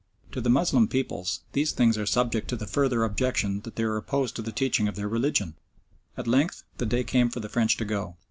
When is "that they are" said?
3.61-3.97